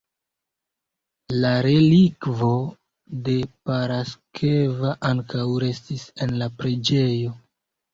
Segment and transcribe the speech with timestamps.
[1.43, 2.49] La relikvo
[3.29, 3.37] de
[3.69, 7.41] Paraskeva ankaŭ restis en la preĝejo.